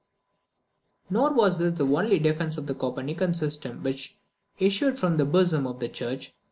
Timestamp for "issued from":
4.57-5.17